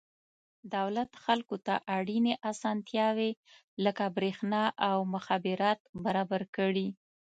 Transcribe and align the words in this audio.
دولت 0.75 1.09
خلکو 1.25 1.55
ته 1.65 1.73
اړینې 1.97 2.33
اسانتیاوې 2.51 3.31
لکه 3.83 4.03
برېښنا 4.17 4.63
او 4.89 4.97
مخابرات 5.13 5.79
برابر 6.03 6.41
کړي. 6.57 6.87